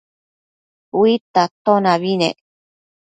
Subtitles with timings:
[1.01, 2.37] Uidta atonabi nec